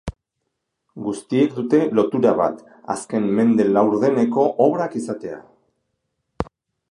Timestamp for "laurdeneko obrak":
3.75-4.99